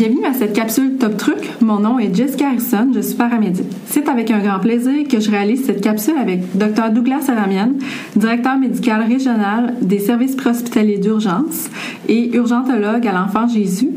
[0.00, 1.60] Bienvenue à cette capsule Top Truc.
[1.60, 3.66] Mon nom est Jessica Harrison, je suis paramédic.
[3.84, 7.72] C'est avec un grand plaisir que je réalise cette capsule avec Dr Douglas Aramian,
[8.16, 11.68] directeur médical régional des services préhospitaliers d'urgence
[12.08, 13.90] et urgentologue à l'Enfant Jésus,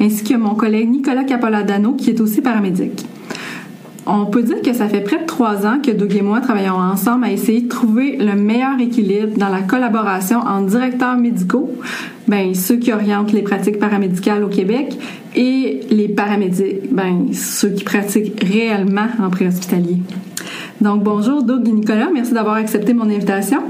[0.00, 3.04] ainsi que mon collègue Nicolas Capoladano qui est aussi paramédic.
[4.06, 6.78] On peut dire que ça fait près de trois ans que Doug et moi travaillons
[6.78, 11.68] ensemble à essayer de trouver le meilleur équilibre dans la collaboration entre directeurs médicaux,
[12.28, 14.96] ben, ceux qui orientent les pratiques paramédicales au Québec,
[15.34, 19.96] et les paramédics, ben, ceux qui pratiquent réellement en préhospitalier.
[20.80, 23.62] Donc, bonjour Doug et Nicolas, merci d'avoir accepté mon invitation.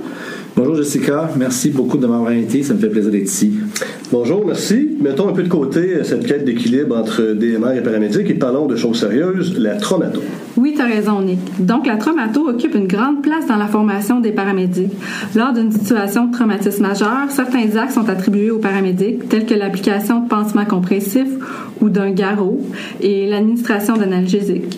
[0.59, 3.61] Bonjour Jessica, merci beaucoup de m'avoir invité, ça me fait plaisir d'être ici.
[4.11, 4.97] Bonjour, merci.
[5.01, 8.75] Mettons un peu de côté cette quête d'équilibre entre DMR et paramédic et parlons de
[8.75, 10.21] choses sérieuses, la traumato.
[10.57, 11.39] Oui, tu as raison, Nick.
[11.65, 14.91] Donc, la traumato occupe une grande place dans la formation des paramédics.
[15.37, 20.23] Lors d'une situation de traumatisme majeur, certains actes sont attribués aux paramédics, tels que l'application
[20.25, 21.39] de pansements compressifs
[21.81, 22.61] ou d'un garrot
[23.01, 24.77] et l'administration d'analgésiques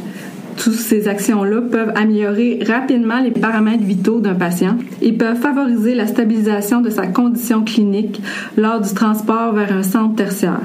[0.63, 6.07] toutes ces actions-là peuvent améliorer rapidement les paramètres vitaux d'un patient et peuvent favoriser la
[6.07, 8.21] stabilisation de sa condition clinique
[8.59, 10.61] lors du transport vers un centre tertiaire.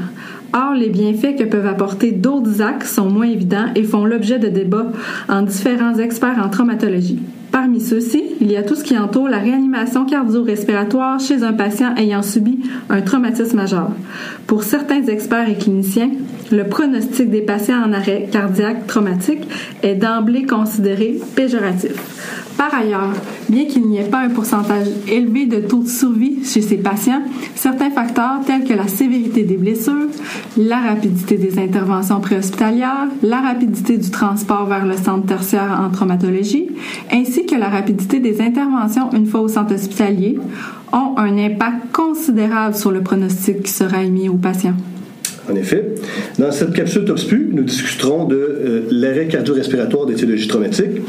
[0.54, 4.50] Or, les bienfaits que peuvent apporter d'autres actes sont moins évidents et font l'objet de
[4.50, 4.92] débats
[5.30, 7.20] en différents experts en traumatologie.
[7.56, 11.96] Parmi ceux-ci, il y a tout ce qui entoure la réanimation cardio-respiratoire chez un patient
[11.96, 13.92] ayant subi un traumatisme majeur.
[14.46, 16.12] Pour certains experts et cliniciens,
[16.52, 19.48] le pronostic des patients en arrêt cardiaque traumatique
[19.84, 21.94] est d'emblée considéré péjoratif.
[22.58, 23.12] Par ailleurs,
[23.50, 27.22] bien qu'il n'y ait pas un pourcentage élevé de taux de survie chez ces patients,
[27.54, 30.08] certains facteurs tels que la sévérité des blessures,
[30.56, 36.70] la rapidité des interventions préhospitalières, la rapidité du transport vers le centre tertiaire en traumatologie,
[37.12, 40.40] ainsi que la rapidité des interventions une fois au centre hospitalier,
[40.94, 44.76] ont un impact considérable sur le pronostic qui sera émis aux patients.
[45.50, 45.94] En effet,
[46.40, 51.02] dans cette capsule TopSPU, nous discuterons de euh, l'arrêt cardio-respiratoire d'étiologie traumatique.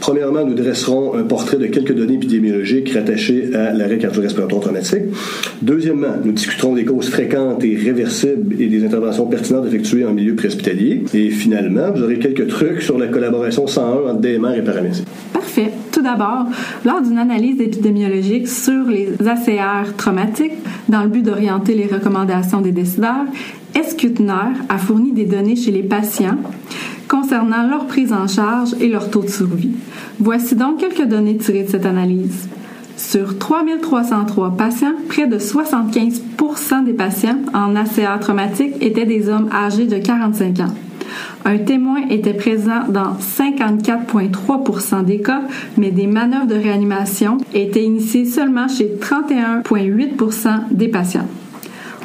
[0.00, 5.04] Premièrement, nous dresserons un portrait de quelques données épidémiologiques rattachées à l'arrêt cardio-respiratoire traumatique.
[5.62, 10.34] Deuxièmement, nous discuterons des causes fréquentes et réversibles et des interventions pertinentes effectuées en milieu
[10.34, 11.04] préhospitalier.
[11.14, 15.04] Et finalement, vous aurez quelques trucs sur la collaboration 101 entre DMR et paramédic.
[15.32, 15.70] Parfait.
[15.92, 16.46] Tout d'abord,
[16.84, 20.54] lors d'une analyse épidémiologique sur les ACR traumatiques,
[20.88, 23.26] dans le but d'orienter les recommandations des décideurs,
[23.74, 26.38] Escutner a fourni des données chez les patients
[27.08, 29.72] concernant leur prise en charge et leur taux de survie.
[30.18, 32.48] Voici donc quelques données tirées de cette analyse.
[32.96, 39.86] Sur 3303 patients, près de 75% des patients en ACA traumatique étaient des hommes âgés
[39.86, 40.74] de 45 ans.
[41.44, 45.42] Un témoin était présent dans 54,3% des cas,
[45.76, 51.28] mais des manœuvres de réanimation étaient initiées seulement chez 31,8% des patients.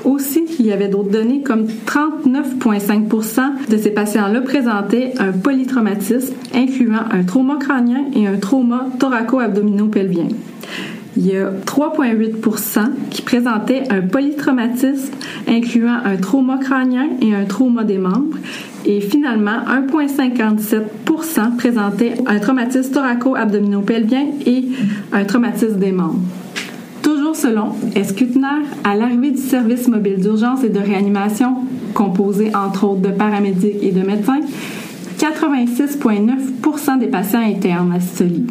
[0.06, 7.02] Aussi, il y avait d'autres données comme 39,5% de ces patients-là présentaient un polytraumatisme incluant
[7.12, 10.28] un trauma crânien et un trauma thoraco-abdominopelvien.
[11.18, 15.12] Il y a 3,8% qui présentaient un polytraumatisme
[15.48, 18.38] incluant un trauma crânien et un trauma des membres.
[18.86, 19.58] Et finalement,
[19.92, 24.64] 1,57% présentaient un traumatisme thoraco-abdominopelvien et
[25.12, 26.22] un traumatisme des membres
[27.40, 28.48] selon Escutner,
[28.84, 31.56] à l'arrivée du service mobile d'urgence et de réanimation,
[31.94, 34.42] composé entre autres de paramédics et de médecins,
[35.18, 38.48] 86,9% des patients étaient en asystolie.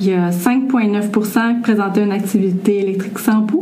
[0.00, 3.60] Il y a 5,9 qui présentaient une activité électrique sans pouls,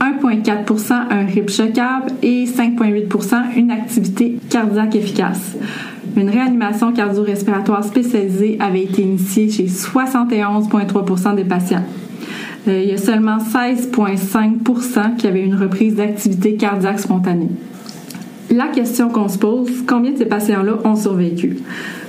[0.00, 5.56] 1,4% un RIP chocable et 5,8% une activité cardiaque efficace.
[6.16, 11.84] Une réanimation cardio-respiratoire spécialisée avait été initiée chez 71,3% des patients.
[12.68, 17.50] Euh, il y a seulement 16,5 qui avaient une reprise d'activité cardiaque spontanée.
[18.50, 21.58] La question qu'on se pose, combien de ces patients-là ont survécu?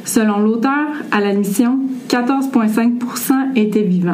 [0.03, 4.13] Selon l'auteur, à l'admission, 14,5 étaient vivants.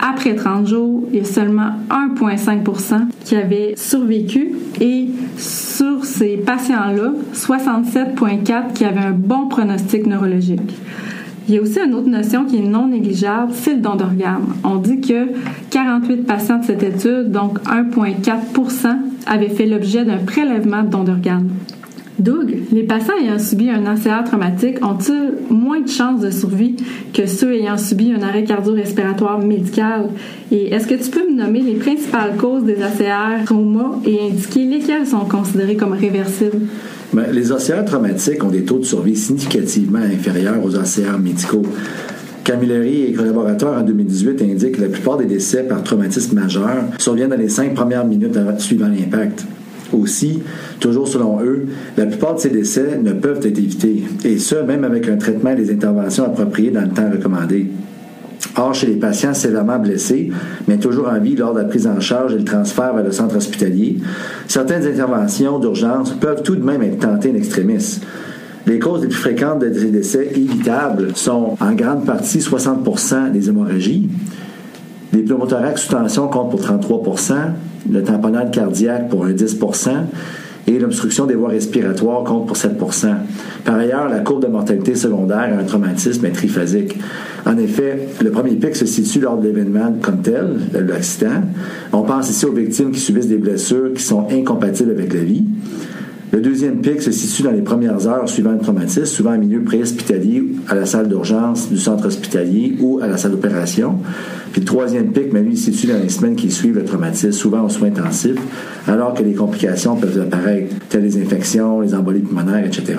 [0.00, 7.12] Après 30 jours, il y a seulement 1,5% qui avaient survécu et sur ces patients-là,
[7.34, 10.74] 67,4% qui avaient un bon pronostic neurologique.
[11.48, 14.44] Il y a aussi une autre notion qui est non négligeable, c'est le don d'organes.
[14.64, 15.28] On dit que
[15.70, 18.96] 48 patients de cette étude, donc 1,4%
[19.26, 21.48] avaient fait l'objet d'un prélèvement de don d'organes.
[22.18, 26.74] Doug, les patients ayant subi un ACR traumatique ont-ils moins de chances de survie
[27.14, 30.08] que ceux ayant subi un arrêt cardio-respiratoire médical?
[30.50, 34.64] Et est-ce que tu peux me nommer les principales causes des ACR trauma et indiquer
[34.64, 36.66] lesquelles sont considérées comme réversibles?
[37.12, 41.62] Ben, les ACR traumatiques ont des taux de survie significativement inférieurs aux ACR médicaux.
[42.42, 47.30] Camilleri et collaborateurs en 2018 indiquent que la plupart des décès par traumatisme majeur surviennent
[47.30, 49.44] dans les cinq premières minutes suivant l'impact.
[49.92, 50.42] Aussi,
[50.80, 54.84] toujours selon eux, la plupart de ces décès ne peuvent être évités, et ce, même
[54.84, 57.68] avec un traitement et des interventions appropriées dans le temps recommandé.
[58.56, 60.30] Or, chez les patients sévèrement blessés,
[60.66, 63.12] mais toujours en vie lors de la prise en charge et le transfert vers le
[63.12, 63.98] centre hospitalier,
[64.46, 68.00] certaines interventions d'urgence peuvent tout de même être tentées en extrémis.
[68.66, 73.48] Les causes les plus fréquentes de ces décès évitables sont en grande partie 60% des
[73.48, 74.08] hémorragies,
[75.12, 77.02] les pneumothorax sous tension comptent pour 33
[77.90, 79.90] le tamponnade cardiaque pour un 10%
[80.68, 83.06] et l'obstruction des voies respiratoires compte pour 7%
[83.64, 86.96] Par ailleurs, la courbe de mortalité secondaire à un traumatisme est triphasique.
[87.46, 91.42] En effet, le premier pic se situe lors de l'événement comme tel, l'accident.
[91.92, 95.44] On pense ici aux victimes qui subissent des blessures qui sont incompatibles avec la vie.
[96.30, 99.62] Le deuxième pic se situe dans les premières heures suivant le traumatisme, souvent en milieu
[99.62, 103.94] préhospitalier, à la salle d'urgence du centre hospitalier ou à la salle d'opération.
[104.52, 107.32] Puis le troisième pic, mais lui, se situe dans les semaines qui suivent le traumatisme,
[107.32, 108.40] souvent aux soins intensifs,
[108.86, 112.98] alors que les complications peuvent apparaître, telles les infections, les embolies pulmonaires, etc.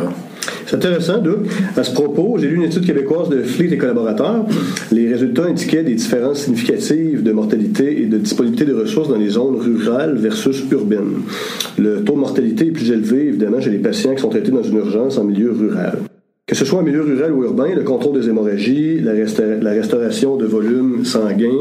[0.65, 1.47] C'est intéressant, Doug.
[1.75, 4.45] À ce propos, j'ai lu une étude québécoise de Fleet et collaborateurs.
[4.91, 9.29] Les résultats indiquaient des différences significatives de mortalité et de disponibilité de ressources dans les
[9.29, 11.21] zones rurales versus urbaines.
[11.77, 14.63] Le taux de mortalité est plus élevé, évidemment, chez les patients qui sont traités dans
[14.63, 15.99] une urgence en milieu rural.
[16.49, 19.11] Que ce soit en milieu rural ou urbain, le contrôle des hémorragies, la,
[19.71, 21.53] restauration de volume sanguin,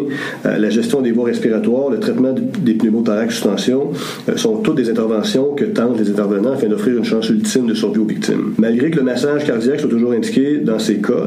[0.47, 3.91] euh, la gestion des voies respiratoires, le traitement des pneumothorax sous tension
[4.31, 7.75] euh, sont toutes des interventions que tentent les intervenants afin d'offrir une chance ultime de
[7.75, 8.55] survie aux victimes.
[8.57, 11.27] Malgré que le massage cardiaque soit toujours indiqué dans ces cas,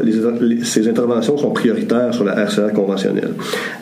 [0.63, 3.33] ces interventions sont prioritaires sur la RCA conventionnelle.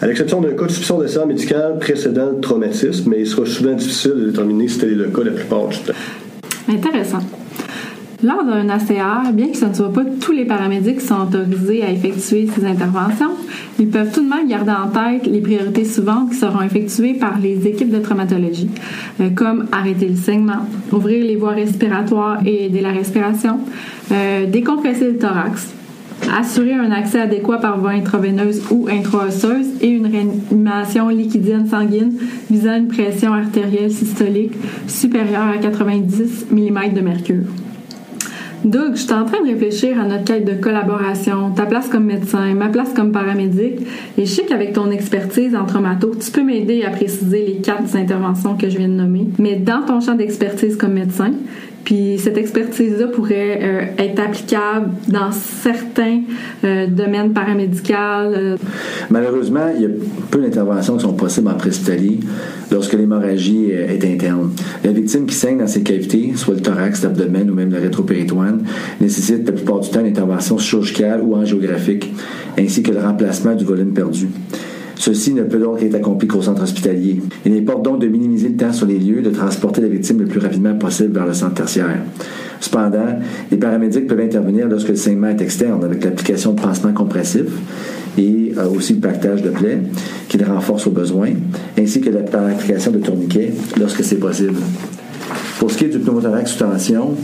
[0.02, 3.76] À l'exception d'un cas de soupçon de médical précédent le traumatisme, mais il sera souvent
[3.76, 5.94] difficile de déterminer si tel est le cas la plupart du temps.
[6.68, 7.39] Intéressant.
[8.22, 11.84] Lors d'un ACR, bien que ce ne soit pas tous les paramédics qui sont autorisés
[11.84, 13.32] à effectuer ces interventions,
[13.80, 17.40] ils peuvent tout de même garder en tête les priorités suivantes qui seront effectuées par
[17.40, 18.70] les équipes de traumatologie,
[19.22, 23.60] euh, comme arrêter le saignement, ouvrir les voies respiratoires et aider la respiration,
[24.12, 25.74] euh, décompresser le thorax,
[26.38, 32.16] assurer un accès adéquat par voie intraveineuse ou intraosseuse et une réanimation liquidienne sanguine
[32.52, 34.56] visant une pression artérielle systolique
[34.88, 37.46] supérieure à 90 mm de mercure.
[38.66, 42.04] Doug, je suis en train de réfléchir à notre quête de collaboration, ta place comme
[42.04, 43.80] médecin, ma place comme paramédic.
[44.18, 47.96] Et je sais qu'avec ton expertise en traumato, tu peux m'aider à préciser les quatre
[47.96, 49.28] interventions que je viens de nommer.
[49.38, 51.32] Mais dans ton champ d'expertise comme médecin,
[51.90, 56.22] puis cette expertise-là pourrait euh, être applicable dans certains
[56.64, 57.94] euh, domaines paramédicaux.
[57.96, 58.58] Euh.
[59.10, 59.90] Malheureusement, il y a
[60.30, 62.20] peu d'interventions qui sont possibles en préhospitalier
[62.72, 64.52] lorsque l'hémorragie est interne.
[64.84, 68.66] La victime qui saigne dans ses cavités, soit le thorax, l'abdomen ou même le rétropéritoine,
[69.02, 72.14] nécessite la plupart du temps une intervention chirurgicale ou angiographique,
[72.56, 74.28] ainsi que le remplacement du volume perdu.
[75.00, 77.22] Ceci ne peut donc être accompli qu'au centre hospitalier.
[77.46, 80.26] Il importe donc de minimiser le temps sur les lieux, de transporter la victime le
[80.26, 82.02] plus rapidement possible vers le centre tertiaire.
[82.60, 83.18] Cependant,
[83.50, 87.46] les paramédics peuvent intervenir lorsque le saignement est externe, avec l'application de pansements compressifs
[88.18, 89.80] et euh, aussi le pactage de plaies,
[90.28, 91.30] qui les renforce au besoin,
[91.80, 94.60] ainsi que l'application de tourniquets lorsque c'est possible.
[95.60, 97.16] Pour ce qui est du pneumothorax sous tension,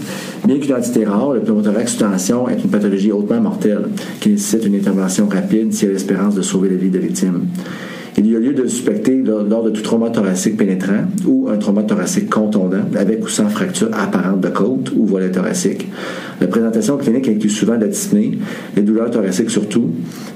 [0.46, 3.86] bien qu'une entité rare, le pneumothorax sous tension est une pathologie hautement mortelle
[4.20, 7.46] qui nécessite une intervention rapide si y a l'espérance de sauver la vie de victime.
[8.18, 11.84] Il y a lieu de suspecter lors de tout trauma thoracique pénétrant ou un trauma
[11.84, 15.88] thoracique contondant avec ou sans fracture apparente de côte ou volet thoracique.
[16.42, 18.38] La présentation clinique inclut souvent la dyspnée,
[18.76, 19.92] les douleurs thoraciques surtout,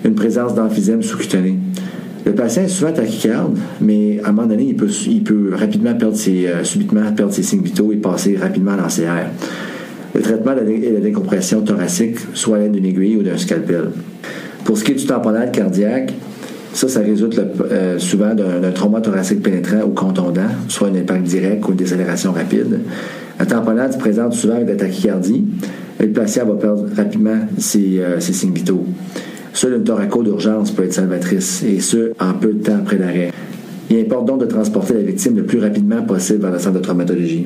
[0.05, 1.57] une présence d'emphysème sous-cutané.
[2.25, 6.47] Le patient est souvent tachycarde, mais à un moment donné, il peut, rapidement perdre ses,
[6.47, 9.29] euh, subitement perdre ses signes vitaux et passer rapidement à l'ACR.
[10.13, 13.91] Le traitement est la décompression thoracique, soit à l'aide d'une aiguille ou d'un scalpel.
[14.63, 16.13] Pour ce qui est du tamponnage cardiaque,
[16.73, 17.39] ça, ça résulte
[17.71, 22.31] euh, souvent d'un trauma thoracique pénétrant ou contondant, soit un impact direct ou une décélération
[22.31, 22.79] rapide.
[23.39, 25.45] La tamponnade présente souvent avec la tachycardie
[25.99, 28.85] et le patient va perdre rapidement ses, euh, ses signes vitaux.
[29.59, 33.33] Seule une thoraco d'urgence peut être salvatrice, et ce, en peu de temps après l'arrêt.
[33.89, 36.81] Il importe donc de transporter la victime le plus rapidement possible vers le centre de
[36.81, 37.45] traumatologie.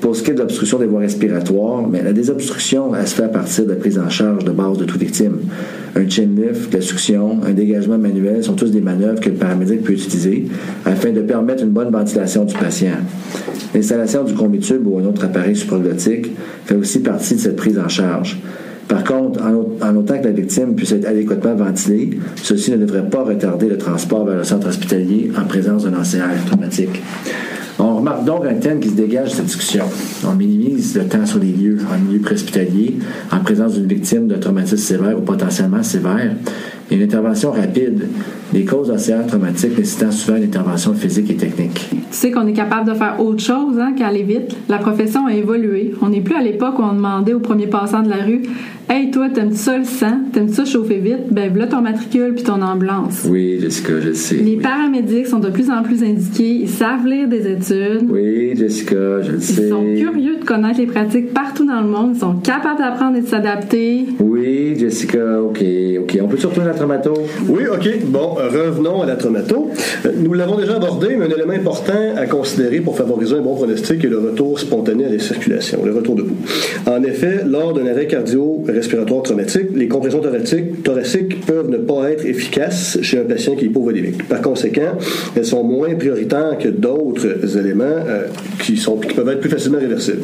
[0.00, 3.66] Pour ce qui est de l'obstruction des voies respiratoires, la désobstruction, se fait à partir
[3.66, 5.38] de la prise en charge de base de toute victime.
[5.94, 9.84] Un chin lift, la succion, un dégagement manuel sont tous des manœuvres que le paramédic
[9.84, 10.46] peut utiliser
[10.84, 12.98] afin de permettre une bonne ventilation du patient.
[13.72, 16.32] L'installation du combitube ou un autre appareil supraglottique
[16.64, 18.40] fait aussi partie de cette prise en charge.
[18.88, 23.24] Par contre, en, autant que la victime puisse être adéquatement ventilée, ceci ne devrait pas
[23.24, 27.02] retarder le transport vers le centre hospitalier en présence d'un ACR traumatique.
[27.78, 29.84] On remarque donc un thème qui se dégage de cette discussion.
[30.26, 32.96] On minimise le temps sur les lieux, en milieu préhospitalier,
[33.30, 36.34] en présence d'une victime de traumatisme sévère ou potentiellement sévère.
[36.90, 38.06] Une intervention rapide,
[38.54, 41.88] les causes d'ACR traumatiques nécessitant souvent une intervention physique et technique.
[41.90, 44.56] Tu sais qu'on est capable de faire autre chose hein, qu'aller vite.
[44.68, 45.92] La profession a évolué.
[46.00, 48.42] On n'est plus à l'époque où on demandait au premier passant de la rue
[48.88, 50.20] Hey, toi, t'aimes-tu ça le sang?
[50.32, 51.32] T'aimes-tu ça chauffer vite?
[51.32, 53.26] Ben, voilà ton matricule puis ton ambulance.
[53.28, 54.36] Oui, Jessica, je sais.
[54.36, 54.62] Les oui.
[54.62, 56.60] paramédics sont de plus en plus indiqués.
[56.62, 57.65] Ils savent lire des études.
[58.08, 59.62] Oui, Jessica, je le sais.
[59.62, 62.12] Ils sont curieux de connaître les pratiques partout dans le monde.
[62.14, 64.06] Ils sont capables d'apprendre et de s'adapter.
[64.20, 65.64] Oui, Jessica, OK,
[66.00, 66.18] OK.
[66.22, 67.14] On peut surtout la traumato?
[67.48, 67.88] Oui, OK.
[68.06, 69.70] Bon, revenons à la traumato.
[70.04, 73.54] Euh, Nous l'avons déjà abordé, mais un élément important à considérer pour favoriser un bon
[73.54, 76.36] pronostic est le retour spontané à la circulation, le retour debout.
[76.86, 82.24] En effet, lors d'un arrêt cardio-respiratoire traumatique, les compressions thoraciques, thoraciques peuvent ne pas être
[82.26, 84.26] efficaces chez un patient qui est hypovolémique.
[84.28, 84.92] Par conséquent,
[85.34, 88.26] elles sont moins prioritaires que d'autres éléments euh,
[88.60, 90.22] qui, sont, qui peuvent être plus facilement réversibles.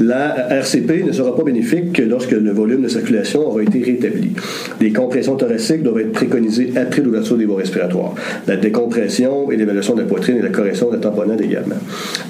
[0.00, 4.32] La RCP ne sera pas bénéfique que lorsque le volume de circulation aura été rétabli.
[4.80, 8.14] Les compressions thoraciques doivent être préconisées après l'ouverture des voies respiratoires.
[8.46, 11.76] La décompression et l'évaluation de la poitrine et la correction de la tamponade également.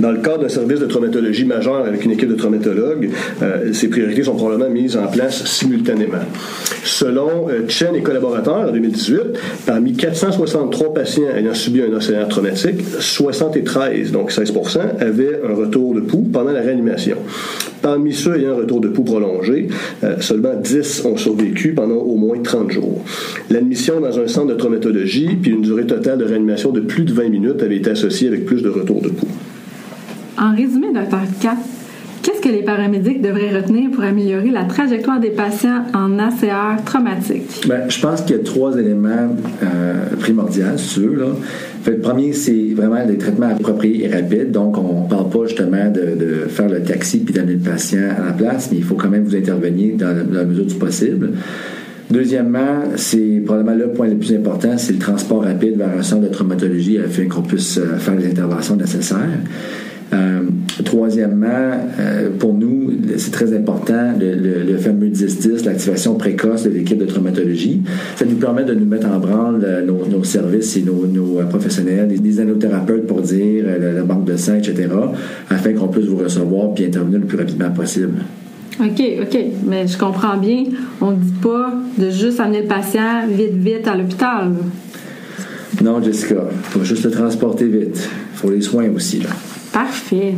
[0.00, 3.11] Dans le cadre d'un service de traumatologie majeur avec une équipe de traumatologues,
[3.42, 6.18] euh, ces priorités sont probablement mises en place simultanément.
[6.85, 9.20] Selon euh, Chen et collaborateurs en 2018,
[9.66, 14.53] parmi 463 patients ayant subi un OCR traumatique, 73, donc 16
[15.01, 17.17] avaient un retour de pouls pendant la réanimation.
[17.83, 19.69] Parmi ceux ayant un retour de pouls prolongé,
[20.05, 23.03] euh, seulement 10 ont survécu pendant au moins 30 jours.
[23.49, 27.13] L'admission dans un centre de traumatologie puis une durée totale de réanimation de plus de
[27.13, 29.29] 20 minutes avait été associée avec plus de retour de pouls.
[30.39, 31.19] En résumé, Dr.
[31.41, 31.57] Kat,
[32.40, 37.66] qu'est-ce que les paramédics devraient retenir pour améliorer la trajectoire des patients en ACR traumatique?
[37.66, 40.64] Ben, je pense qu'il y a trois éléments euh, primordiaux.
[41.82, 44.52] Fait, le premier, c'est vraiment les traitements appropriés et rapides.
[44.52, 48.09] Donc, on ne parle pas justement de, de, faire le taxi puis d'amener le patient
[48.18, 50.66] à la place, mais il faut quand même vous intervenir dans la, dans la mesure
[50.66, 51.32] du possible.
[52.11, 56.23] Deuxièmement, c'est probablement le point le plus important, c'est le transport rapide vers un centre
[56.23, 59.38] de traumatologie afin qu'on puisse euh, faire les interventions nécessaires.
[60.12, 60.40] Euh,
[60.85, 61.47] troisièmement,
[62.00, 66.99] euh, pour nous, c'est très important le, le, le fameux 10-10, l'activation précoce de l'équipe
[66.99, 67.83] de traumatologie.
[68.17, 71.47] Ça nous permet de nous mettre en branle euh, nos, nos services et nos, nos
[71.49, 74.88] professionnels, des anothérapeutes pour dire la, la, banque de sang, etc.,
[75.49, 78.19] afin qu'on puisse vous recevoir puis intervenir le plus rapidement possible.
[78.81, 79.38] OK, OK.
[79.67, 80.64] Mais je comprends bien.
[81.00, 84.52] On ne dit pas de juste amener le patient vite, vite à l'hôpital.
[85.83, 86.47] Non, Jessica.
[86.62, 88.09] Faut juste le transporter vite.
[88.35, 89.29] Il faut les soins aussi, là.
[89.73, 90.35] Parfait.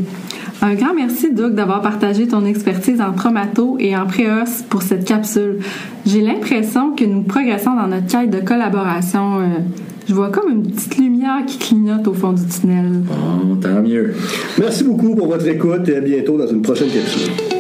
[0.61, 5.05] Un grand merci, Doug, d'avoir partagé ton expertise en traumato et en préos pour cette
[5.05, 5.59] capsule.
[6.07, 9.41] J'ai l'impression que nous progressons dans notre quête de collaboration.
[9.41, 9.45] Euh,
[10.09, 12.87] je vois comme une petite lumière qui clignote au fond du tunnel.
[12.93, 14.15] Bon, tant mieux.
[14.59, 17.52] Merci beaucoup pour votre écoute et à bientôt dans une prochaine capsule.